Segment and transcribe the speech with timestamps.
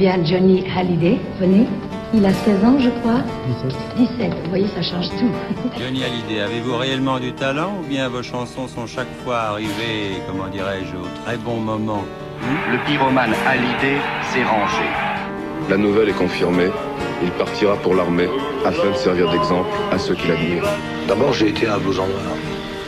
[0.00, 1.18] bien Johnny Hallyday.
[1.38, 1.66] Venez.
[2.14, 3.20] Il a 16 ans, je crois.
[3.62, 4.08] 17.
[4.18, 4.32] 17.
[4.44, 5.30] Vous voyez, ça change tout.
[5.78, 10.48] Johnny Hallyday, avez-vous réellement du talent ou bien vos chansons sont chaque fois arrivées, comment
[10.48, 12.02] dirais-je, au très bon moment?
[12.72, 13.98] Le pyromane Hallyday
[14.32, 14.86] s'est rangé.
[15.68, 16.70] La nouvelle est confirmée.
[17.22, 18.30] Il partira pour l'armée
[18.64, 20.64] afin de servir d'exemple à ceux qui l'admirent.
[21.08, 22.36] D'abord, j'ai été un blouson noir.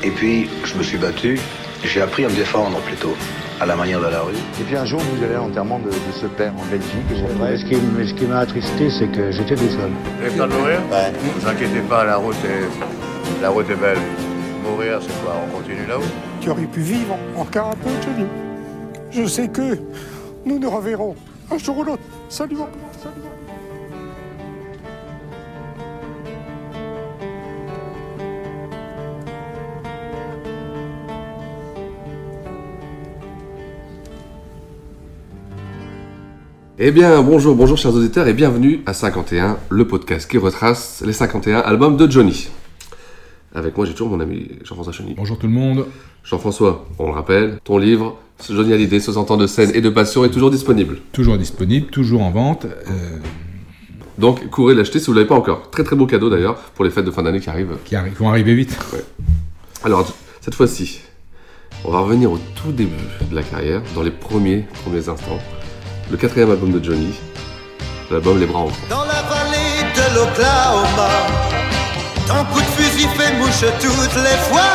[0.02, 1.38] Et puis, je me suis battu.
[1.84, 3.14] J'ai appris à me défendre plutôt,
[3.62, 4.34] à la manière de la rue.
[4.60, 6.90] Et puis un jour, vous allez à l'enterrement de, de ce père en Belgique.
[7.12, 9.90] Et ce qui, m- ce qui m'a attristé, c'est que j'étais tout seul.
[10.18, 10.80] Vous avez peur de mourir?
[10.90, 11.12] Ouais.
[11.12, 13.98] Ne vous inquiétez pas, la route est, la route est belle.
[14.68, 15.34] Mourir, c'est quoi?
[15.46, 16.02] On continue là-haut?
[16.40, 18.26] Qui aurait pu vivre encore un peu, Johnny.
[19.12, 19.78] Je sais que
[20.44, 21.14] nous nous reverrons
[21.52, 22.02] un jour ou l'autre.
[22.28, 23.14] Salut, salut,
[36.84, 41.12] Eh bien, bonjour, bonjour chers auditeurs et bienvenue à 51, le podcast qui retrace les
[41.12, 42.48] 51 albums de Johnny.
[43.54, 45.14] Avec moi, j'ai toujours mon ami Jean-François Cheny.
[45.16, 45.86] Bonjour tout le monde.
[46.24, 48.18] Jean-François, on le rappelle, ton livre,
[48.50, 50.98] Johnny Hallyday, 60 ans de scène et de passion, est toujours disponible.
[51.12, 52.64] Toujours disponible, toujours en vente.
[52.64, 53.18] euh,
[54.18, 55.70] Donc, courez l'acheter si vous ne l'avez pas encore.
[55.70, 57.76] Très très beau cadeau d'ailleurs pour les fêtes de fin d'année qui arrivent.
[57.84, 58.76] qui arri- vont arriver vite.
[59.84, 61.00] Alors, cette fois-ci,
[61.84, 62.90] on va revenir au tout début
[63.30, 65.38] de la carrière, dans les premiers, premiers instants.
[66.12, 67.14] Le quatrième album de Johnny,
[68.10, 68.70] l'album Les Bras en.
[68.90, 71.08] Dans la vallée de l'Oklahoma,
[72.28, 74.74] ton coup de fusil fait mouche toutes les fois.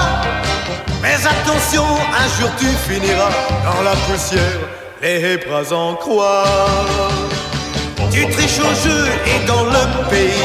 [1.04, 3.30] Mais attention, un jour tu finiras
[3.64, 4.42] dans la poussière,
[5.04, 6.46] les bras en croix.
[8.12, 10.44] Tu triches au jeu et dans le pays,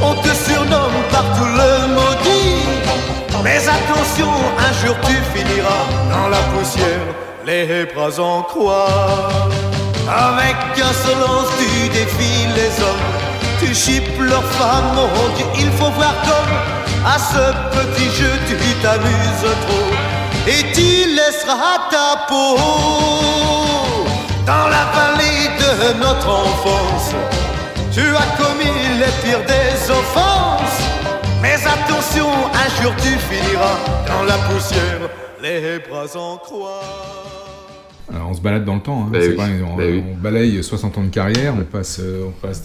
[0.00, 3.42] on te surnomme partout le maudit.
[3.42, 7.00] Mais attention, un jour tu finiras dans la poussière,
[7.46, 9.48] les bras en croix.
[10.08, 13.08] Avec insolence tu défies les hommes,
[13.60, 16.54] tu chippes leurs femmes, mon Dieu, il faut voir comme
[17.06, 19.90] à ce petit jeu tu t'amuses trop
[20.46, 22.56] et tu laisseras ta peau
[24.46, 27.12] dans la vallée de notre enfance.
[27.92, 30.80] Tu as commis les pires des offenses,
[31.40, 35.08] mais attention, un jour tu finiras dans la poussière,
[35.44, 36.80] les bras en croix.
[38.12, 39.04] Alors, on se balade dans le temps.
[39.04, 39.08] hein.
[39.12, 40.02] Bah oui, pas- on, bah oui.
[40.12, 42.64] on balaye 60 ans de carrière, on passe, euh, on passe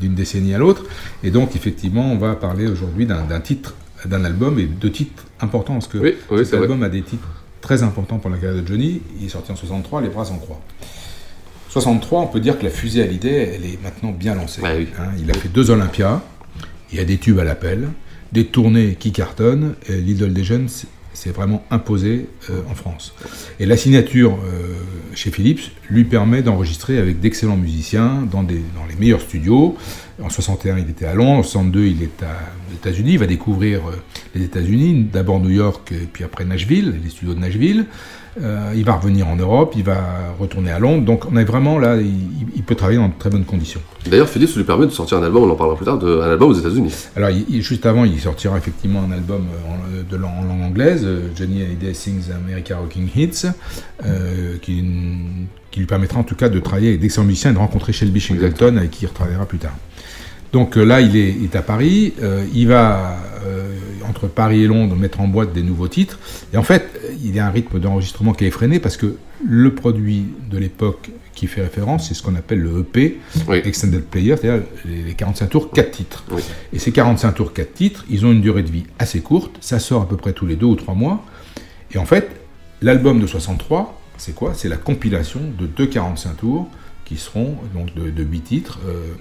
[0.00, 0.84] d'une décennie à l'autre.
[1.22, 3.74] Et donc, effectivement, on va parler aujourd'hui d'un titre,
[4.06, 5.74] d'un album et de titres importants.
[5.74, 6.64] Parce que Oui, oui, cet c'est vrai.
[6.64, 7.28] album a des titres
[7.60, 9.00] très importants pour la carrière de Johnny.
[9.20, 10.60] Il est sorti en 63, Les Bras en croix.
[11.70, 14.62] 63, on peut dire que la fusée à l'idée, elle est maintenant bien lancée.
[14.62, 14.88] Bah oui.
[14.98, 16.20] Hein, il a fait deux Olympias,
[16.92, 17.88] il y a des tubes à l'appel,
[18.32, 20.68] des tournées qui cartonnent, l'idole des jeunes
[21.14, 23.14] s'est vraiment imposé euh, en France.
[23.60, 24.74] Et la signature euh,
[25.14, 28.62] chez Philips lui permet d'enregistrer avec d'excellents musiciens dans, les
[28.98, 29.76] meilleurs studios.
[30.22, 33.80] En 61, il était à Londres, en 62, il est aux États-Unis, il va découvrir
[33.88, 33.92] euh,
[34.34, 37.86] les États-Unis, d'abord New York, puis après Nashville, les studios de Nashville.
[38.42, 39.96] Euh, il va revenir en Europe, il va
[40.40, 42.12] retourner à Londres, donc on est vraiment là, il,
[42.56, 43.80] il peut travailler dans de très bonnes conditions.
[44.10, 46.30] D'ailleurs, Philippe lui permet de sortir un album, on en parlera plus tard, de, un
[46.32, 46.92] album aux États-Unis.
[47.14, 50.62] Alors, il- juste avant, il sortira effectivement un album euh, en, de, lang- en langue
[50.62, 53.46] anglaise, euh, Johnny Hallyday Sings America Rocking Hits,
[54.04, 54.84] euh, qui,
[55.70, 58.20] qui lui permettra en tout cas de travailler avec d'excellents musiciens et de rencontrer Shelby
[58.20, 59.76] Singleton, avec qui il retravaillera plus tard.
[60.54, 63.76] Donc euh, là, il est, il est à Paris, euh, il va, euh,
[64.08, 66.20] entre Paris et Londres, mettre en boîte des nouveaux titres.
[66.52, 66.88] Et en fait,
[67.24, 71.10] il y a un rythme d'enregistrement qui est effréné parce que le produit de l'époque
[71.34, 73.62] qui fait référence, c'est ce qu'on appelle le EP, Oui.
[73.64, 76.24] Extended Player, c'est-à-dire les, les 45 tours, 4 titres.
[76.30, 76.42] Oui.
[76.72, 79.80] Et ces 45 tours, 4 titres, ils ont une durée de vie assez courte, ça
[79.80, 81.24] sort à peu près tous les 2 ou 3 mois.
[81.92, 82.30] Et en fait,
[82.80, 84.54] l'album de 63, c'est quoi?
[84.54, 86.68] C'est la compilation de deux 45 tours
[87.04, 89.14] qui seront donc de, de 8 titres, euh,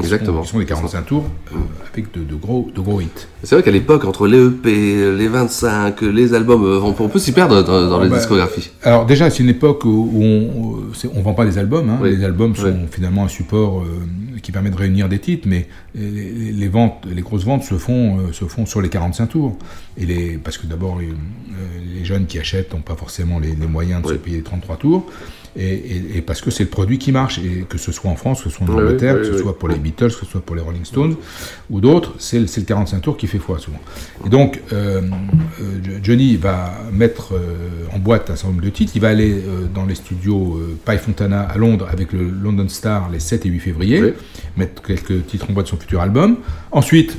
[0.00, 0.40] Exactement.
[0.42, 1.56] Qui sont des 45 tours euh,
[1.92, 3.08] avec de, de gros, de gros hits.
[3.42, 7.08] C'est vrai qu'à l'époque, entre les EP, les 25, les albums, euh, on peut, on
[7.08, 8.70] peut s'y perdre dans, dans Ah les bah, discographies.
[8.82, 11.90] Alors déjà, c'est une époque où on c'est- on vend pas des albums.
[11.90, 11.98] hein.
[12.00, 12.16] Oui.
[12.16, 12.86] Les albums sont Oui.
[12.90, 13.84] finalement un support euh,
[14.42, 18.32] qui permet de réunir des titres, mais les, ventes, les grosses ventes se font euh,
[18.32, 19.56] se font sur les 45 tours.
[19.98, 21.04] Et les parce que d'abord euh,
[21.94, 24.18] les jeunes qui achètent n'ont pas forcément les, les moyens de se Oui.
[24.18, 25.06] payer les 33 tours.
[25.56, 28.16] Et, et- et parce que c'est le produit qui marche, et que ce soit en
[28.16, 30.26] France, que ce soit en Angleterre, oui, que ce soit pour les Beatles, que ce
[30.26, 31.16] soit pour les Rolling Stones
[31.70, 33.80] ou d'autres, c'est le, c'est le 45 tours qui fait foi souvent.
[34.24, 35.02] Et donc, euh,
[35.60, 38.92] euh, Johnny va mettre euh, en boîte un certain nombre de titres.
[38.94, 39.42] Il va aller
[39.74, 43.60] dans les studios Pi Fontana à Londres avec le London Star les 7 et 8
[43.60, 44.14] février,
[44.56, 46.36] mettre quelques titres en boîte de son futur album.
[46.70, 47.16] Ensuite,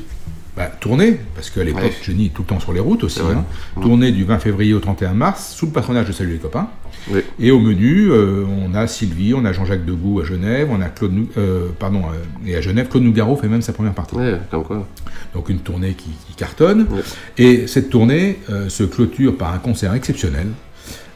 [0.56, 1.94] bah, tournée, parce qu'à l'époque, Ouais.
[2.04, 3.22] Johnny est tout le temps sur les routes aussi.
[3.22, 3.44] Hein.
[3.76, 3.82] Mm.
[3.82, 6.68] Tournée du 20 février au 31 mars, sous le patronage de Salut les copains.
[7.10, 7.22] Oui.
[7.40, 10.90] Et au menu, euh, on a Sylvie, on a Jean-Jacques Degout à Genève, on a
[10.90, 14.16] Claude, euh, pardon, euh, et à Genève, Claude Nougaro fait même sa première partie.
[14.16, 14.88] Ouais, comme quoi.
[15.34, 16.86] Donc une tournée qui, qui cartonne.
[16.92, 17.02] Ouais.
[17.38, 20.48] Et cette tournée euh, se clôture par un concert exceptionnel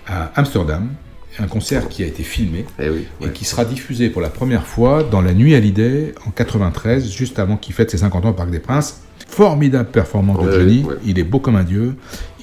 [0.08, 0.90] à Amsterdam,
[1.40, 3.06] un concert qui a été filmé Eh oui.
[3.22, 7.40] et qui sera diffusé pour la première fois dans la nuit Hallyday en 93, juste
[7.40, 9.02] avant qu'il fête ses 50 ans au Parc des Princes.
[9.30, 10.96] Formidable performance de Johnny, ouais.
[11.06, 11.96] il est beau comme un dieu,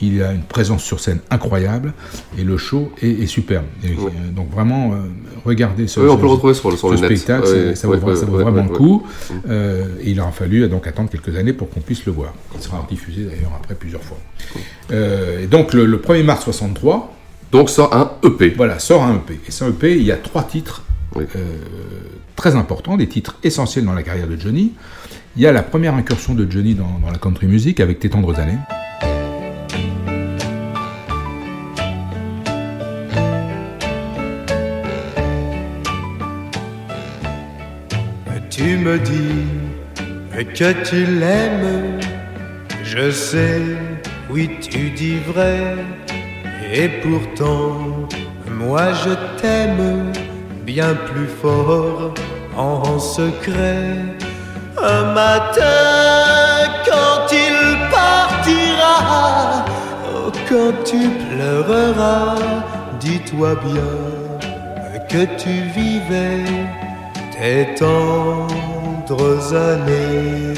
[0.02, 1.94] il a une présence sur scène incroyable
[2.38, 3.64] et le show est, est superbe.
[3.82, 4.12] Et, Ouais.
[4.12, 4.96] euh, donc vraiment, euh,
[5.46, 7.16] regardez ce, Oui, on ce- peut le retrouver sur le, sur ce le net.
[7.16, 9.02] spectacle, Ouais, ça vaut, ouais, ça vraiment le coup.
[9.48, 12.34] Euh, et il aura fallu donc attendre quelques années pour qu'on puisse le voir.
[12.54, 14.18] Il sera diffusé d'ailleurs après plusieurs fois.
[14.92, 17.14] Euh, et donc le, le 1er mars 63,
[17.54, 18.50] Donc sort un EP.
[18.56, 19.38] voilà, sort un EP.
[19.46, 20.82] Et ce EP, il y a trois titres
[21.14, 21.22] Oui.
[21.36, 21.38] euh,
[22.34, 24.72] très importants, des titres essentiels dans la carrière de Johnny.
[25.36, 28.10] Il y a la première incursion de Johnny dans, dans la country music avec Tes
[28.10, 28.58] tendres années.
[38.50, 39.46] Tu me dis
[40.54, 41.98] que tu l'aimes,
[42.84, 43.60] je sais,
[44.30, 45.74] oui tu dis vrai,
[46.74, 48.08] et pourtant
[48.50, 49.10] moi je
[49.40, 50.12] t'aime
[50.66, 52.14] bien plus fort
[52.56, 53.96] en secret.
[54.76, 59.64] Un matin quand il partira,
[60.12, 62.36] oh, quand tu pleureras,
[63.00, 66.44] dis-toi bien que tu vivais
[67.32, 70.54] tes tendres années.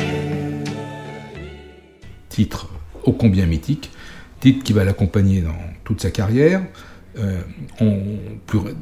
[2.31, 2.69] titre
[3.05, 3.91] ô combien mythique,
[4.41, 6.61] titre qui va l'accompagner dans toute sa carrière.
[7.19, 7.41] Euh,
[7.81, 8.03] on-
[8.47, 8.75] plus ré-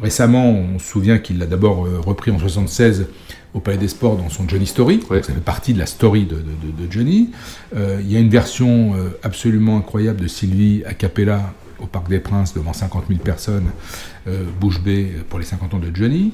[0.00, 3.06] récemment, on se souvient qu'il l'a d'abord euh, repris en 76
[3.52, 5.00] au Palais des Sports dans son Johnny Story.
[5.10, 5.16] Ouais.
[5.16, 7.30] Donc ça fait partie de la story de, de- de- de Johnny.
[7.74, 8.94] Euh, il y a une version
[9.24, 13.66] absolument incroyable de Sylvie a cappella au Parc des Princes devant 50 000 personnes,
[14.28, 16.32] euh, bouche bée pour les 50 ans de Johnny.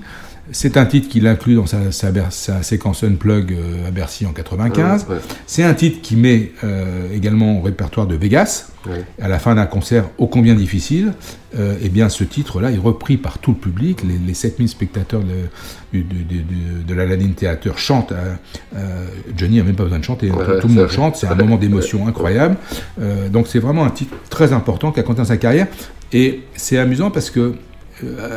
[0.52, 4.32] C'est un titre qu'il inclut dans sa, sa, sa séquence Unplug euh, à Bercy en
[4.32, 5.06] 95.
[5.08, 5.20] Ouais, ouais.
[5.47, 8.67] C'est un titre qui met euh, également au répertoire de Vegas.
[8.87, 9.05] Ouais.
[9.20, 11.12] À la fin d'un concert ô combien difficile,
[11.58, 14.02] euh, eh bien ce titre-là est repris par tout le public.
[14.02, 15.49] Les, les 7000 spectateurs de,
[15.93, 16.43] du- du-
[16.87, 18.12] de l'Aladdin Theater chantent.
[18.12, 19.06] à- euh,
[19.37, 20.38] Johnny n'a même pas besoin de chanter, hein.
[20.61, 21.17] Tout, le monde chante.
[21.17, 22.56] C'est un moment d'émotion incroyable.
[23.00, 25.67] Euh, donc c'est vraiment un titre très important qui a compté dans sa carrière.
[26.12, 27.55] Et c'est amusant parce que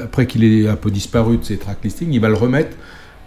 [0.04, 2.76] après qu'il ait un peu disparu de ses track listings, il va le remettre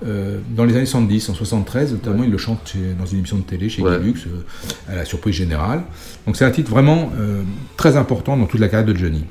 [0.06, 3.38] euh, dans les années 70, en 73, notamment, il le chante chez- dans une émission
[3.38, 3.92] de télé chez Ouais.
[3.92, 5.82] Euh, à la surprise générale.
[6.26, 7.42] Donc c'est un titre vraiment euh,
[7.78, 9.24] très important dans toute la carrière de Johnny.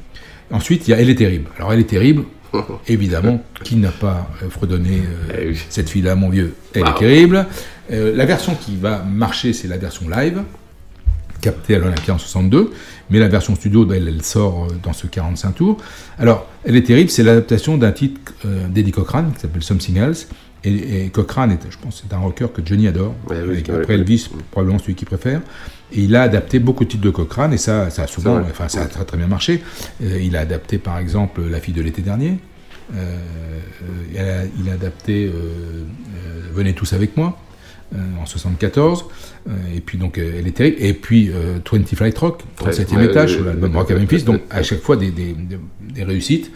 [0.51, 1.49] Ensuite, il y a Elle est terrible.
[1.57, 2.23] Alors Elle est terrible,
[2.87, 5.01] évidemment, qui n'a pas euh, fredonné
[5.31, 6.55] euh, Eh cette fille-là, mon vieux?
[6.73, 6.89] Elle Wow.
[6.89, 7.45] est terrible.
[7.91, 10.41] Euh, la version qui va marcher, c'est la version live,
[11.45, 12.71] captée à l'Olympia en 62,
[13.11, 15.77] mais la version studio, elle, elle sort euh, dans ce 45 tours.
[16.17, 20.27] Alors, Elle est terrible, c'est l'adaptation d'un titre euh, d'Eddie Cochrane, qui s'appelle Something Else,
[20.63, 23.13] et, et Cochrane, est, je pense, c'est un rocker que Johnny adore.
[23.29, 23.93] Ouais, oui, Avec- après.
[23.93, 25.41] Elvis, probablement celui qu'il préfère.
[25.93, 28.67] Et il a adapté beaucoup de titres de Cochrane, et ça, ça a souvent, enfin,
[28.67, 29.61] ça a très très bien marché.
[30.03, 32.39] Euh, il a adapté, par exemple, La fille de l'été dernier.
[32.95, 33.17] Euh,
[34.11, 35.31] il, a, il a adapté
[36.53, 37.37] Venez tous avec moi
[38.21, 39.05] en 74.
[39.47, 40.77] Euh, et puis donc euh, elle est terrible.
[40.79, 44.23] Et puis euh, 20 Flight Rock, 37e Ouais, étage sur l'album Rock à Memphis.
[44.23, 45.59] Donc à chaque fois des, des, des-
[45.93, 46.51] des réussites.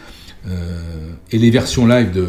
[0.48, 2.28] Euh, et les versions live de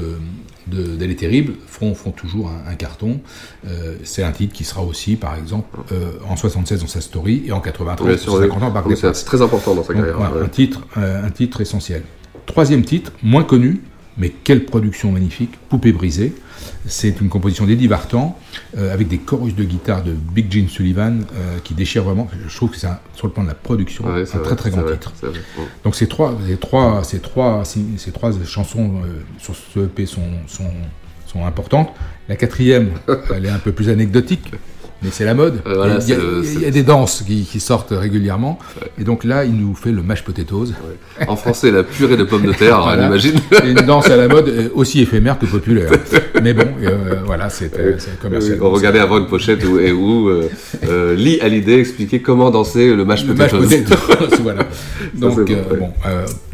[0.67, 3.19] de- d'Elle est terrible font, font toujours un, un carton.
[3.67, 7.43] Euh, c'est un titre qui sera aussi, par exemple, euh, en 76 dans sa story
[7.47, 9.17] et en 93 Ouais, sur 50 ans Oui, des c'est Princes.
[9.19, 10.17] c'est très important dans sa Donc, carrière.
[10.17, 10.43] voilà, ouais.
[10.45, 12.03] un, titre, euh, un titre essentiel.
[12.45, 13.81] Troisième titre, moins connu,
[14.17, 16.33] mais quelle production magnifique, Poupée brisée.
[16.85, 18.37] C'est une composition d'Eddie Vartan,
[18.77, 22.27] euh, avec des chorus de guitare de Big Gene Sullivan, euh, qui déchirent vraiment.
[22.47, 24.69] Je trouve que c'est, sur le plan de la production, Ouais, un c'est très très
[24.71, 25.13] grand vrai, titre.
[25.21, 25.39] vrai.
[25.83, 30.21] Donc ces trois, ces trois, ces trois, ces trois chansons euh, sur ce EP sont,
[30.47, 30.71] sont,
[31.27, 31.89] sont importantes.
[32.29, 32.91] La quatrième,
[33.35, 34.51] elle est un peu plus anecdotique,
[35.03, 35.61] mais c'est la mode.
[35.65, 37.91] Euh, voilà, il, y a, c'est le- il y a des danses qui, qui sortent
[37.91, 38.59] régulièrement.
[38.99, 40.73] Et donc là, il nous fait le mashed potatoes.
[41.27, 43.03] En français, la purée de pommes de terre, hein, Voilà.
[43.05, 43.33] on imagine.
[43.51, 45.89] C'est une danse à la mode euh, aussi éphémère que populaire.
[46.43, 48.57] Mais bon, euh, voilà, c'est euh, commercial.
[48.61, 50.29] On regardait avant une pochette où, et où
[51.15, 54.65] Lee Hallyday expliquait comment danser le match Le mashed potatoes, voilà.
[55.15, 55.39] Donc,
[55.79, 55.89] bon,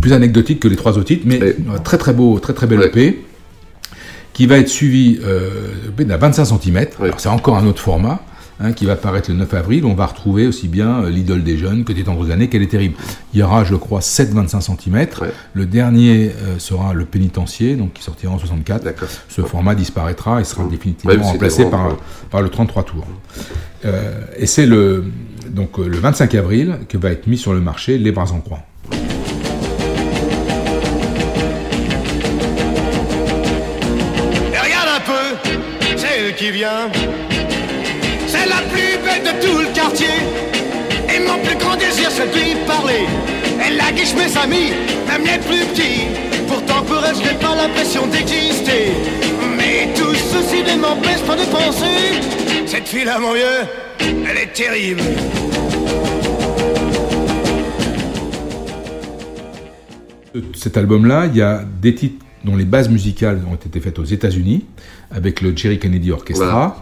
[0.01, 1.55] plus anecdotique que les trois autres titres, mais Ouais.
[1.83, 2.87] très très beau, très très bel Ouais.
[2.87, 3.23] EP,
[4.33, 5.49] qui va être suivi euh,
[5.97, 6.85] d'un 25 cm.
[7.01, 8.21] Alors c'est encore un autre format,
[8.59, 9.85] hein, qui va paraître le 9 avril.
[9.85, 12.67] On va retrouver aussi bien euh, L'idole des jeunes que Des tendres années, qu'elle est
[12.67, 12.95] terrible.
[13.33, 15.07] Il y aura, je crois, 7,25 cm.
[15.53, 18.87] Le dernier euh, sera Le pénitencier, donc qui sortira en 64.
[19.27, 23.07] Ce format disparaîtra et sera définitivement Ouais, remplacé par, le 33 tours.
[23.85, 25.05] Euh, et c'est le,
[25.49, 28.39] donc, euh, le 25 avril que va être mis sur le marché Les Bras en
[28.39, 28.59] Croix.
[34.53, 35.51] Et regarde un peu,
[35.97, 36.89] celle qui vient.
[40.05, 43.05] Et mon plus grand désir, c'est de lui parler.
[43.65, 44.71] Elle a guiche mes amis,
[45.07, 46.07] même les plus petits.
[46.47, 48.91] Pourtant pour elle, je n'ai pas l'impression d'exister.
[49.57, 52.21] Mais tout ceci ne m'empêche pas de penser.
[52.65, 53.65] Cette fille-là, mon vieux,
[53.99, 55.01] elle est terrible.
[60.53, 64.03] Cet album-là, il y a des titres dont les bases musicales ont été faites aux
[64.03, 64.65] États-Unis,
[65.11, 66.75] avec le Jerry Kennedy Orchestra, Voilà.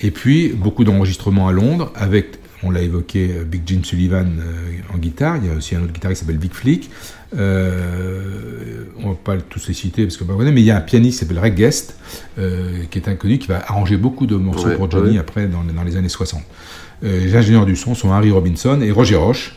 [0.00, 4.94] et puis beaucoup d'enregistrements à Londres, avec, on l'a évoqué, euh, Big Jim Sullivan euh,
[4.94, 6.90] en guitare, il y a aussi un autre guitariste qui s'appelle Vic Flick,
[7.36, 10.80] euh, on va pas tous les citer parce que pas mais il y a un
[10.80, 11.96] pianiste qui s'appelle Ray Guest,
[12.38, 15.18] euh, qui est inconnu, qui va arranger beaucoup de morceaux Ouais, pour Johnny ouais.
[15.18, 16.42] après, dans, dans les années 60.
[17.02, 19.54] Euh, les ingénieurs du son sont Harry Robinson et Roger Roche,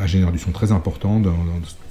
[0.00, 1.34] ingénieur du son très important dans,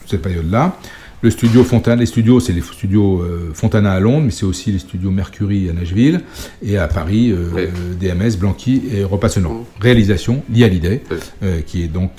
[0.06, 0.78] cette période-là.
[1.24, 4.72] Le studio Fontana, les studios, c'est les studios euh, Fontana à Londres, mais c'est aussi
[4.72, 6.22] les studios Mercury à Nashville
[6.64, 7.68] et à Paris, euh,
[8.00, 9.66] DMS, Blanqui et Repassonnant.
[9.80, 11.04] Réalisation, Lee Hallyday,
[11.44, 12.12] euh, qui est donc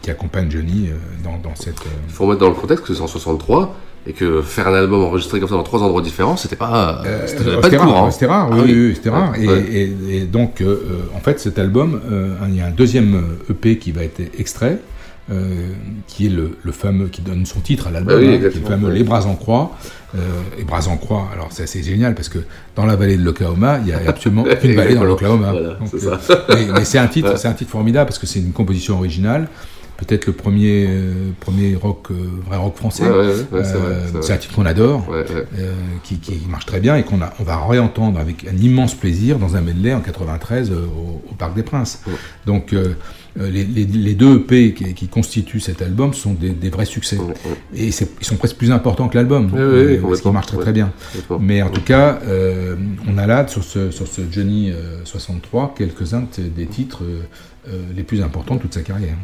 [0.00, 0.88] qui accompagne Johnny
[1.22, 1.76] dans, dans cette.
[2.08, 3.74] Il faut remettre dans le contexte que c'est en 63
[4.08, 7.40] et que faire un album enregistré comme ça dans trois endroits différents, c'était pas, c'était
[7.48, 8.10] Euh, pas de c'était rare, hein.
[8.12, 8.72] c'était rare, Ah oui, oui.
[8.72, 9.34] oui, oui, c'était rare.
[9.38, 9.64] Et, Ouais.
[9.70, 10.78] et- et donc, euh,
[11.14, 13.20] en fait, cet album, euh, il y a un deuxième
[13.50, 14.78] EP qui va être extrait,
[15.30, 15.70] euh,
[16.06, 18.60] qui est le, le fameux, qui donne son titre à l'album, oui, hein, qui est
[18.60, 18.90] le fameux.
[18.90, 19.76] Les Bras en Croix.
[20.14, 20.18] Euh,
[20.56, 22.38] les Bras en Croix, alors c'est assez génial parce que
[22.76, 25.52] dans la vallée de l'Oklahoma, il y a absolument aucune vallée dans l'Oklahoma.
[25.52, 26.16] Voilà, euh,
[26.48, 29.48] mais mais c'est un titre, c'est un titre formidable parce que c'est une composition originale.
[29.96, 32.10] Peut-être le premier, euh, premier rock,
[32.46, 33.04] vrai rock français.
[33.04, 35.06] Ouais, ouais, ouais, ouais, c'est un titre qu'on adore,
[36.02, 39.56] qui, qui marche très bien et qu'on on va réentendre avec un immense plaisir dans
[39.56, 42.02] un medley en 93 euh, au, au Parc des Princes.
[42.44, 42.74] Donc
[43.38, 47.18] les, les- les deux EP qui, qui constituent cet album sont des, des vrais succès.
[47.74, 50.72] Et ils sont presque plus importants que l'album, Oui, euh, parce qu'ils marchent très très
[50.72, 50.92] bien.
[51.40, 52.76] Mais en tout cas, euh,
[53.08, 57.20] on a là sur ce, sur ce Johnny euh, 63 quelques-uns de- des titres euh,
[57.68, 59.16] euh, les plus importants de toute sa carrière.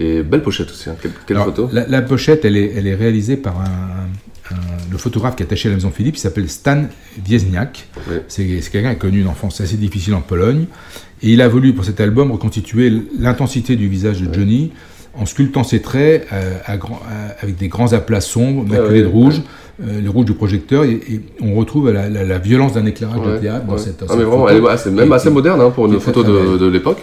[0.00, 0.88] Et belle pochette aussi.
[0.88, 0.96] hein.
[1.00, 4.08] Quelle, quelle Alors, photo la, la pochette, elle est, elle est réalisée par un,
[4.50, 4.54] un-
[4.90, 6.84] le photographe qui est attaché à la maison Philippe, qui s'appelle Stan
[7.28, 7.88] Wiesniak.
[8.28, 10.66] C'est c'est quelqu'un qui a connu une enfance assez difficile en Pologne.
[11.22, 14.72] Et il a voulu, pour cet album, reconstituer l'intensité du visage de Johnny
[15.14, 19.00] en sculptant ses traits euh, à grand- à- avec des grands aplats sombres, Ah maculés
[19.00, 19.42] ouais, de rouge,
[19.82, 23.20] euh, le rouge du projecteur, et, et on retrouve la, la- la violence d'un éclairage
[23.20, 23.78] de Ouais, théâtre dans ouais.
[23.78, 24.48] cette, Ah, mais cette vraiment, photo.
[24.68, 27.02] elle est- c'est même assez moderne hein, pour une photo de, l'époque.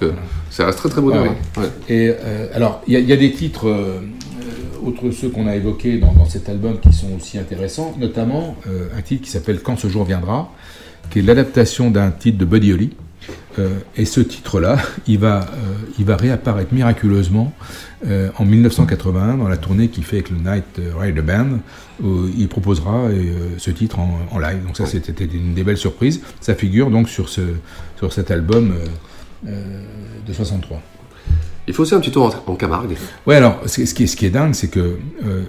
[0.49, 1.29] Ça reste très très moderne.
[1.57, 1.63] Ouais.
[1.63, 1.69] Ouais.
[1.87, 5.29] Et euh, alors, il y, a- il y a des titres, euh, euh, autres ceux
[5.29, 9.23] qu'on a évoqués dans, dans cet album, qui sont aussi intéressants, notamment euh, un titre
[9.23, 10.51] qui s'appelle Quand ce jour viendra,
[11.11, 12.89] qui est l'adaptation d'un titre de Buddy Holly.
[13.59, 17.53] Euh, et ce titre-là, il va, euh, il va réapparaître miraculeusement
[18.07, 21.59] euh, en 1981 dans la tournée qu'il fait avec le Night Rider Band,
[22.01, 23.09] où il proposera
[23.57, 24.65] ce titre en, en live.
[24.65, 26.21] Donc ça, c'était une des belles surprises.
[26.39, 27.41] Ça figure donc sur, ce,
[27.97, 28.73] sur cet album
[29.43, 30.81] de 63.
[31.67, 32.95] Il faut aussi un petit tour en, en Camargue.
[33.27, 35.43] Ouais, alors, ce, ce qui, est, ce qui est dingue, c'est que euh,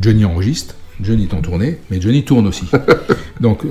[0.00, 2.64] Johnny enregistre, Johnny est en tournée, mais Johnny tourne aussi.
[3.40, 3.68] Donc, euh,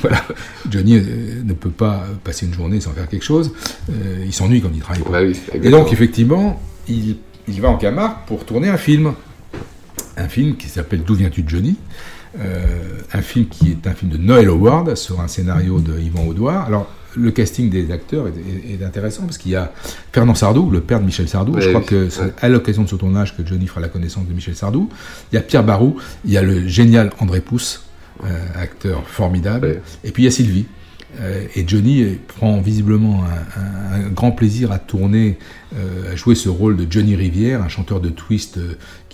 [0.00, 0.24] voilà,
[0.70, 3.52] Johnny euh, ne peut pas passer une journée sans faire quelque chose.
[3.90, 5.02] Euh, il s'ennuie quand il travaille.
[5.28, 9.12] oui, Et donc, effectivement, il, il va en Camargue pour tourner un film.
[10.16, 11.76] Un film qui s'appelle D'où viens-tu Johnny?
[12.40, 16.26] Euh, Un film qui est un film de Noël Howard sur un scénario de Yvan
[16.26, 16.66] Audouard.
[16.66, 19.72] Alors, le casting des acteurs est, est- est intéressant parce qu'il y a
[20.12, 21.52] Fernand Sardou, le père de Michel Sardou.
[21.54, 23.88] Ouais, Je crois oui, que c'est à l'occasion de ce tournage que Johnny fera la
[23.88, 24.88] connaissance de Michel Sardou.
[25.32, 27.84] Il y a Pierre Barou, il y a le génial André Pousse,
[28.24, 29.80] euh, acteur formidable.
[30.04, 30.66] Et puis il y a Sylvie.
[31.20, 33.60] Euh, et Johnny prend visiblement un,
[34.00, 35.38] un- un grand plaisir à tourner,
[35.76, 38.58] euh, à jouer ce rôle de Johnny Rivière, un chanteur de twist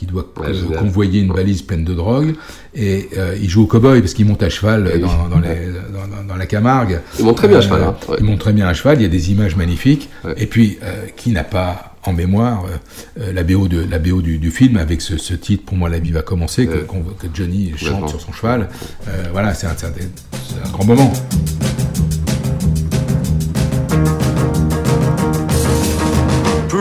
[0.00, 2.34] qui doit Ouais, euh, convoyer une valise pleine de drogue.
[2.74, 5.00] Et euh, il joue au cow-boy parce qu'il monte à cheval euh, Oui.
[5.02, 7.00] dans, dans les- dans- dans- dans la Camargue.
[7.18, 7.96] Il monte très bien à cheval, hein.
[8.08, 8.16] Ouais.
[8.18, 10.08] Il monte très bien à cheval, il y a des images magnifiques.
[10.38, 14.22] Et puis, euh, qui n'a pas en mémoire euh, euh, la BO, de, la BO
[14.22, 16.86] du, du film avec ce, ce titre, pour moi la vie va commencer, que,
[17.34, 18.70] Johnny chante sur son cheval.
[19.08, 21.12] Euh, voilà, c'est un, c'est un- c'est un grand moment.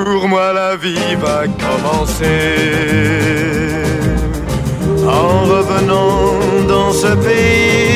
[0.05, 2.55] Pour moi la vie va commencer.
[5.05, 7.89] En revenant dans ce pays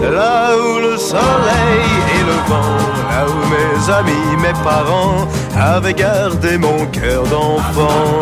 [0.00, 2.80] là où le soleil et le d'enfant,
[3.10, 8.20] là où mes amis, mes parents avaient gardé mon cœur d'enfant.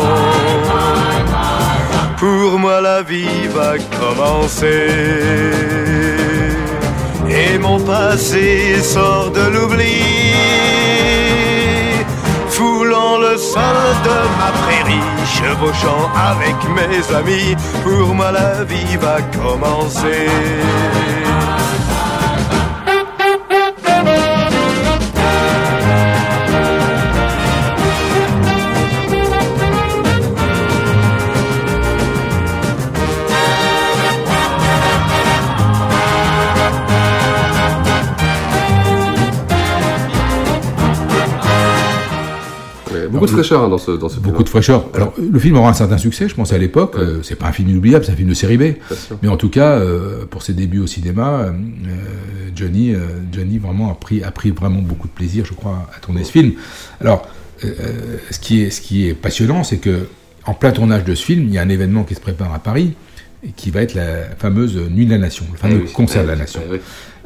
[2.17, 4.89] Pour moi la vie va commencer.
[7.29, 10.51] Et mon passé sort de l'oubli
[12.61, 19.17] foulant le sol de ma prairie, chevauchant avec mes amis, pour moi la vie va
[19.39, 20.27] commencer.
[43.21, 44.85] Beaucoup de fraîcheur hein, dans ce, dans ce Beaucoup de fraîcheur.
[44.93, 46.95] Alors, le film aura un certain succès, je pense, à l'époque.
[46.97, 48.63] Euh, c'est pas un film inoubliable, c'est un film de série B.
[49.21, 51.51] Mais en tout cas, euh, pour ses débuts au cinéma, euh,
[52.55, 52.93] Johnny,
[53.31, 56.31] Johnny vraiment a pris, a pris vraiment beaucoup de plaisir, je crois, à tourner ce
[56.31, 56.53] film.
[56.99, 57.27] Alors,
[57.61, 60.07] ce, qui est, ce qui est passionnant, c'est que
[60.45, 62.59] en plein tournage de ce film, il y a un événement qui se prépare à
[62.59, 62.93] Paris,
[63.43, 66.27] et qui va être la fameuse Nuit de la Nation, le fameux oui, concert oui,
[66.27, 66.61] de la Nation.
[66.69, 66.79] oui.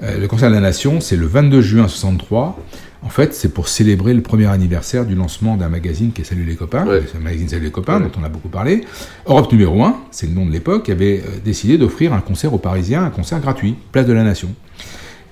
[0.03, 2.59] Euh, le concert de la Nation, c'est le 22 juin 63.
[3.01, 6.43] En fait, c'est pour célébrer le premier anniversaire du lancement d'un magazine qui est Salut
[6.43, 8.83] les copains, c'est un magazine Salut les copains dont on a beaucoup parlé.
[9.27, 12.57] Europe numéro 1, c'est le nom de l'époque, avait euh, décidé d'offrir un concert aux
[12.57, 14.49] Parisiens, un concert gratuit, Place de la Nation.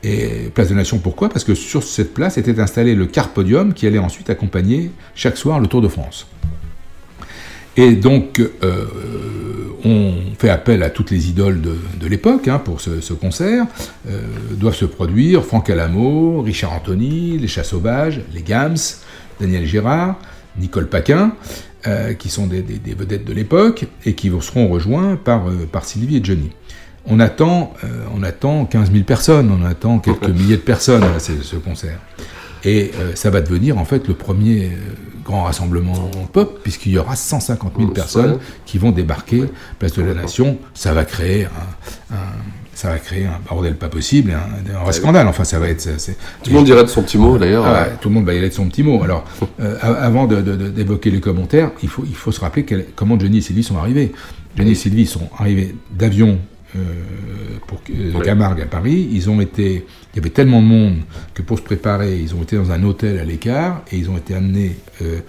[0.04, 1.30] Et Place de la Nation, pourquoi?
[1.30, 5.38] Parce que sur cette place était installé le car podium qui allait ensuite accompagner chaque
[5.38, 6.28] soir le Tour de France.
[7.76, 8.86] Et donc, euh,
[9.84, 13.66] on fait appel à toutes les idoles de, de l'époque hein, pour ce, ce concert.
[14.08, 18.78] Euh, doivent se produire Franck Alamo, Richard Anthony, Les Chats Sauvages, Les Gams,
[19.40, 20.20] Daniel Gérard,
[20.58, 21.34] Nicole Paquin,
[21.88, 25.86] euh, qui sont des, des, des vedettes de l'époque et qui seront rejoints par, par
[25.86, 26.52] Sylvie et Johnny.
[27.06, 27.74] On attend,
[28.16, 32.00] on attend 15 000 personnes, on attend quelques milliers de personnes à ce, ce concert.
[32.66, 34.70] Et euh, ça va devenir en fait le premier euh,
[35.26, 39.44] grand rassemblement pop, puisqu'il y aura 150 000 personnes qui vont débarquer
[39.80, 40.58] place de la Nation.
[40.74, 42.18] Ça va créer un, un-
[42.76, 45.28] ça va créer un bordel pas possible, un, un vrai scandale.
[45.28, 45.88] Enfin, ça va être.
[46.44, 47.66] Tout le monde dirait de son petit mot d'ailleurs.
[47.68, 49.04] Ah ouais, tout le monde va y aller de son petit mot.
[49.04, 49.26] Alors,
[49.60, 53.42] euh, avant d'évoquer les commentaires, il faut, il faut se rappeler quel- comment Johnny et
[53.42, 54.12] Sylvie sont arrivés.
[54.58, 56.40] Johnny et Sylvie sont arrivés d'avion
[56.76, 56.80] euh,
[57.68, 58.26] pour euh, Ouais.
[58.26, 59.08] Camargue à Paris.
[59.12, 60.98] Ils ont été, il y avait tellement de monde
[61.34, 64.18] que pour se préparer, ils ont été dans un hôtel à l'écart et ils ont
[64.18, 65.20] été amenés euh,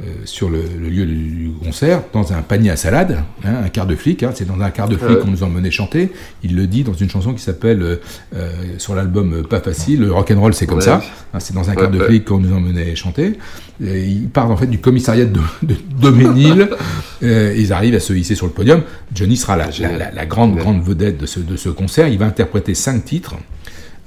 [0.00, 3.86] euh, sur le, le lieu du, concert dans un panier à salade, hein, un quart
[3.86, 4.22] de flic.
[4.22, 4.32] hein.
[4.34, 6.12] c'est dans un quart de flic qu'on nous emmenait chanter.
[6.42, 7.98] Il le dit dans une chanson qui s'appelle
[8.34, 10.00] euh, sur l'album Pas facile.
[10.00, 10.84] Le rock and roll, c'est comme Ouais.
[10.84, 11.02] ça.
[11.32, 12.06] Hein, c'est dans un quart Ouais, de ouais.
[12.08, 13.38] flic qu'on nous emmenait chanter.
[13.82, 16.68] Et ils partent en fait du commissariat de, de Doménil.
[17.22, 18.82] Ils arrivent à se hisser sur le podium.
[19.14, 22.08] Johnny sera la, la, la- la grande, grande vedette de ce, de ce concert.
[22.08, 23.36] Il va interpréter cinq titres,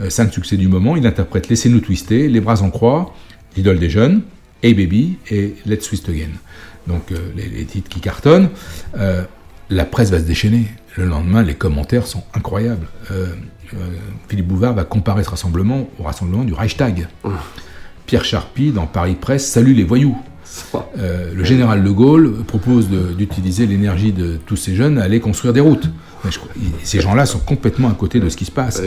[0.10, 0.96] cinq succès du moment.
[0.96, 3.14] Il interprète Laissez-nous twister, Les bras en croix,
[3.56, 4.22] L'idole des jeunes,
[4.64, 6.30] Hey Baby et Let's Twist Again.
[6.88, 8.50] Donc euh, les, les titres qui cartonnent.
[8.98, 9.24] Euh,
[9.70, 10.68] la presse va se déchaîner.
[10.96, 12.88] Le lendemain, les commentaires sont incroyables.
[13.12, 13.28] Euh,
[13.74, 13.78] euh,
[14.30, 17.08] Philippe Bouvard va comparer ce rassemblement au rassemblement du Reichstag.
[18.06, 20.18] Pierre Charpie, dans Paris Presse, salue les voyous.
[20.98, 25.54] Euh, le général de Gaulle propose d'utiliser l'énergie de tous ces jeunes à aller construire
[25.54, 25.90] des routes.
[26.26, 26.40] Mais je
[26.84, 28.82] ces gens-là sont complètement à côté de ce qui se passe.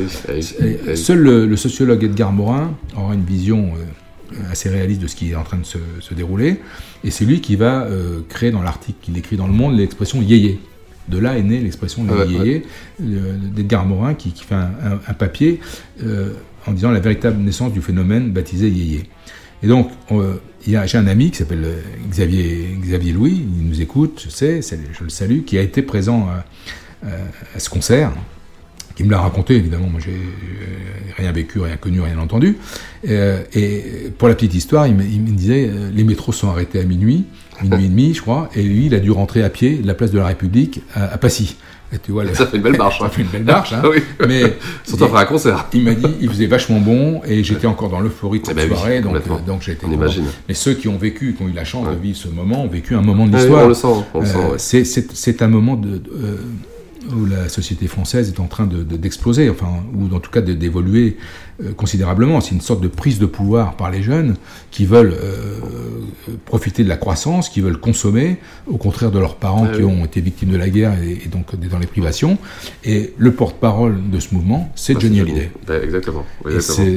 [0.89, 5.17] Et Seul le, le sociologue Edgar Morin aura une vision euh, assez réaliste de ce
[5.17, 6.61] qui est en train de se, se dérouler.
[7.05, 10.21] Et c'est lui qui va euh, créer dans l'article qu'il écrit dans Le Monde l'expression
[10.23, 10.59] yéyé.
[11.09, 12.63] De là est née l'expression Ah ouais, yéyé
[13.03, 15.61] euh, d'Edgar Morin qui, qui fait un, un- un papier
[16.05, 16.33] euh,
[16.67, 19.05] en disant la véritable naissance du phénomène baptisé yéyé.
[19.63, 20.35] Et donc, euh,
[20.67, 25.05] j'ai un ami qui s'appelle euh, Xavier, Xavier Louis, il nous écoute, je sais, je
[25.05, 26.45] le salue, qui a été présent à,
[27.03, 28.13] à- à ce concert,
[28.97, 30.15] qui me l'a raconté, évidemment, moi j'ai euh,
[31.17, 32.57] rien vécu, rien connu, rien entendu.
[33.09, 36.49] Euh, et pour la petite histoire, il me, il me disait, euh, les métros sont
[36.51, 37.25] arrêtés à minuit,
[37.63, 39.95] minuit et demi, je crois, et lui, il a dû rentrer à pied de la
[39.95, 41.57] place de la République à, à Passy.
[41.93, 42.99] Et tu vois, le- Ça fait une belle marche.
[43.01, 43.83] Ça fait une belle marche, hein.
[43.91, 44.03] Oui.
[44.29, 44.43] Mais
[44.85, 45.67] Surtout après un concert.
[45.73, 48.61] Il m'a dit, il faisait vachement bon et j'étais encore dans l'euphorie de cette Eh
[48.63, 50.03] ben oui, soirée, donc, euh, donc j'ai été On content.
[50.03, 50.25] imagine.
[50.47, 52.69] Mais ceux qui ont vécu, qui ont eu la chance de vivre ce moment, ont
[52.69, 53.65] vécu un moment de Ouais, l'histoire.
[53.65, 54.85] on le sent, on le sent, ouais.
[54.85, 56.37] c'est- un moment de, de- euh,
[57.15, 60.41] où la société française est en train de- de- d'exploser, enfin, ou en tout cas
[60.43, 61.17] de- d'évoluer
[61.77, 62.41] considérablement.
[62.41, 64.37] C'est une sorte de prise de pouvoir par les jeunes
[64.71, 65.59] qui veulent euh,
[66.45, 69.93] profiter de la croissance, qui veulent consommer, au contraire de leurs parents Ah qui oui.
[69.93, 72.39] ont été victimes de la guerre et, et donc dans les privations.
[72.85, 75.51] Et le porte-parole de ce mouvement, c'est Ah, Johnny Hallyday.
[75.83, 76.25] Exactement.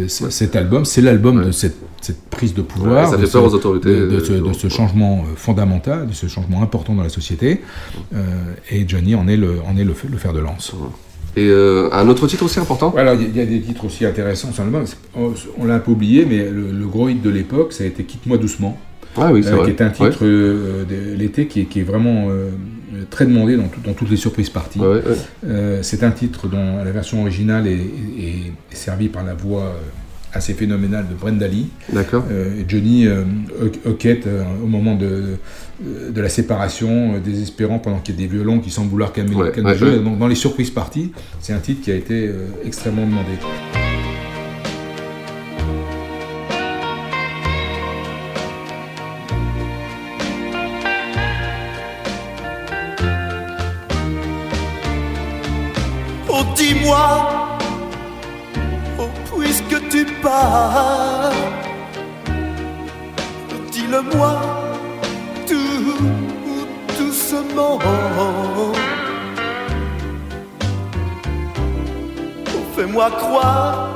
[0.07, 3.43] Cet album, c'est l'album de cette, cette prise de pouvoir, Ouais, ça de, fait peur
[3.43, 6.61] ce, aux autorités, de, de ce, euh, de ce changement euh, fondamental, de ce changement
[6.61, 7.61] important dans la société.
[8.13, 8.23] Euh,
[8.69, 10.73] et Johnny en est le, en est le, f- le fer de lance.
[11.35, 12.89] Et euh, un autre titre aussi important?
[12.91, 14.85] Voilà, il y, a des titres aussi intéressants sur l'album.
[15.15, 17.87] On, on l'a un peu oublié, mais le, le gros hit de l'époque, ça a
[17.87, 18.77] été Quitte-moi doucement.
[19.17, 19.65] Ah oui, c'est euh, vrai.
[19.65, 20.27] Qui est un titre Ouais.
[20.27, 22.27] euh, de l'été qui, est- qui est vraiment
[23.09, 24.79] très demandé dans, tout- dans toutes les surprises parties.
[24.79, 25.01] Ouais,
[25.43, 25.79] ouais.
[25.81, 29.73] C'est un titre dont la version originale est, est- est servie par la voix
[30.33, 31.67] assez phénoménale de Brenda Lee.
[31.91, 32.25] D'accord.
[32.31, 33.23] Euh, et Johnny euh,
[33.85, 35.37] Hockett, euh, au moment de,
[35.81, 39.35] de la séparation, euh, désespérant pendant qu'il y a des violons qui semblent vouloir calmer,
[39.35, 39.97] Ouais, ouais, le jeu.
[39.97, 40.03] ouais.
[40.03, 42.29] Donc, dans les surprises parties, c'est un titre qui a été
[42.65, 43.82] extrêmement demandé.
[63.71, 64.41] Dis-le-moi
[65.47, 65.97] tout
[66.97, 67.79] doucement.
[72.75, 73.89] Fais-moi croire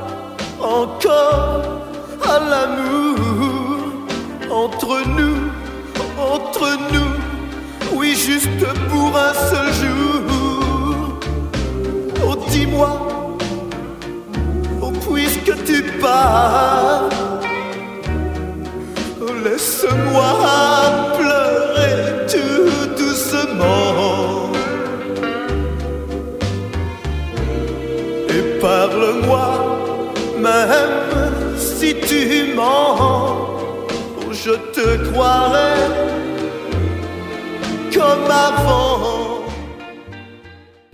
[0.60, 1.62] encore
[2.22, 3.18] à l'amour
[4.50, 5.36] entre nous,
[6.18, 11.18] entre nous, oui juste pour un seul jour.
[12.24, 13.07] Oh dis-moi,
[15.48, 17.08] puisque tu pars,
[19.44, 24.52] laisse-moi pleurer tout doucement.
[28.28, 29.80] Et parle-moi,
[30.40, 35.74] même si tu mens, oh, je te croirai
[37.94, 39.44] comme avant.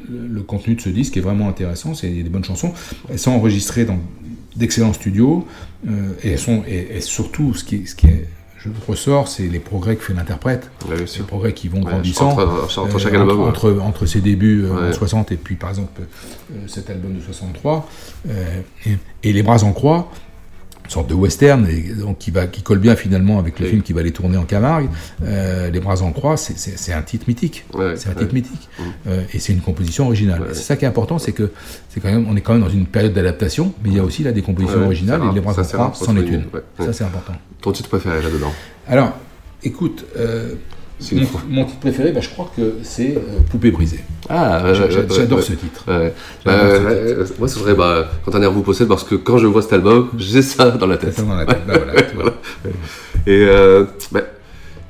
[0.09, 2.73] Le, contenu de ce disque est vraiment intéressant, c'est des bonnes chansons.
[3.11, 3.99] Elles sont enregistrées dans
[4.57, 5.47] d'excellents studios
[5.89, 9.43] euh, et elles sont et, et surtout ce qui, ce qui est, je ressort, c'est
[9.47, 13.13] les progrès que fait l'interprète, Ouais, les progrès qui vont Ouais, grandissant entre- entre chaque
[13.13, 13.49] euh, album, ouais.
[13.49, 14.93] entre, entre ses débuts euh, en Ouais.
[14.95, 16.01] 60 et puis par exemple
[16.53, 17.89] euh, cet album de 63
[18.31, 20.11] euh, et, et les bras en croix
[20.85, 23.71] une sorte de western et donc qui va qui colle bien finalement avec le Oui.
[23.71, 24.89] film qui va aller tourner en Camargue.
[25.25, 27.65] Euh, les bras en croix c'est- un titre mythique.
[27.97, 28.69] C'est un titre mythique.
[28.79, 28.83] Mm.
[29.09, 30.43] Euh, et c'est une composition originale.
[30.53, 31.51] C'est ça qui est important c'est que
[31.89, 34.05] c'est quand même on est quand même dans une période d'adaptation mais il y a
[34.05, 36.45] aussi là des compositions originales et les bras en croix c'en est une.
[36.79, 37.35] ça c'est important.
[37.63, 38.53] Ton titre préféré là-dedans?
[38.87, 39.17] Alors
[39.63, 40.55] écoute euh,
[41.49, 44.01] mon, titre préféré bah, je crois que c'est euh, Poupée brisée.
[44.29, 45.85] Ah, j'adore ce titre.
[45.89, 46.11] Euh,
[46.45, 49.47] ce euh, moi, ce serait bah, quand un air vous possède, parce que quand je
[49.47, 51.15] vois cet album, j'ai ça dans la tête.
[51.15, 52.33] Ça dans la tête, bah voilà.
[53.27, 54.21] Et euh, bah,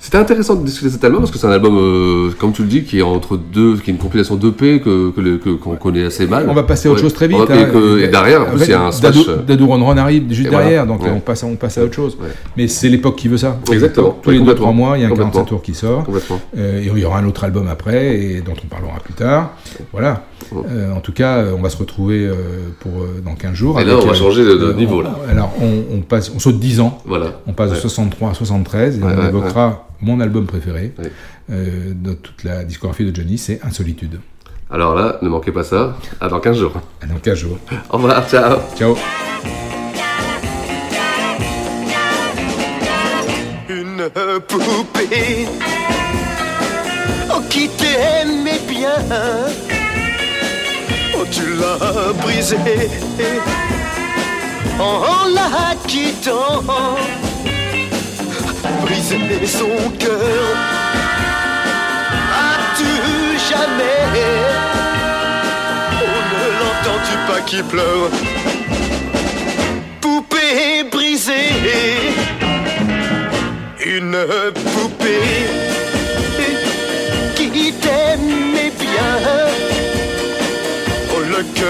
[0.04, 2.68] c'était intéressant de discuter cet album parce que c'est un album, euh, comme tu le
[2.68, 5.08] dis, qui est entre deux, qui est une compilation d'EP que
[5.56, 6.46] qu'on connaît assez mal.
[6.46, 7.38] On va passer à autre chose très vite.
[7.38, 7.70] Va- et, hein.
[7.72, 9.16] que- et derrière, en plus, Avec il y a un smash.
[9.28, 10.64] euh, Dadou Ron Ron arrive juste voilà.
[10.64, 11.10] derrière, donc Ouais.
[11.14, 12.18] on, passe, on passe à autre chose.
[12.20, 12.28] Ouais.
[12.56, 13.58] Mais c'est l'époque qui veut ça.
[13.72, 14.18] Exactement.
[14.22, 14.72] Tous les 2-3 complètement.
[14.74, 15.30] mois, il y a un Complètement.
[15.32, 16.04] 45 tours qui sort.
[16.04, 16.40] Complètement.
[16.58, 19.52] Euh, et il y aura un autre album après, et dont on parlera plus tard.
[19.90, 20.24] Voilà.
[20.52, 22.34] Euh, en tout cas, euh, on va se retrouver euh,
[22.80, 22.92] pour,
[23.24, 23.80] dans 15 jours.
[23.80, 25.16] Et là, avec, on va changer de- de euh, niveau, on- là.
[25.30, 26.98] Alors, on, on passe, on saute 10 ans.
[27.04, 27.40] Voilà.
[27.46, 27.80] On passe de Ouais.
[27.80, 31.10] 63 à 73, et Ouais, on ouais, évoquera mon album préféré Ouais.
[31.52, 34.20] euh, de toute la discographie de Johnny, c'est Insolitude.
[34.70, 35.96] Alors là, ne manquez pas ça.
[36.20, 36.72] À dans 15 jours.
[37.02, 37.58] À dans 15 jours.
[37.90, 38.58] Au revoir, ciao.
[38.76, 38.96] Ciao.
[43.68, 44.08] une
[44.48, 45.46] poupée
[47.30, 48.90] oh, qui t'aimait bien.
[51.16, 52.90] Oh, tu l'as brisée
[54.78, 56.62] en la quittant,
[58.82, 60.56] brisé son cœur.
[62.50, 62.92] As-tu
[63.50, 64.00] jamais
[66.02, 68.10] Oh, ne l'entends-tu pas qui pleure?
[70.00, 71.52] Poupée brisée.
[73.86, 74.16] Une
[74.72, 75.73] poupée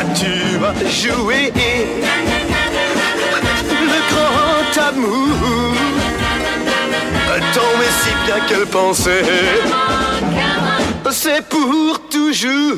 [0.00, 0.34] As-tu
[1.00, 1.52] joué?
[3.70, 5.74] Le grand amour?
[7.78, 9.22] Mais si bien qu'elle pensait,
[11.10, 12.76] c'est pour toujours.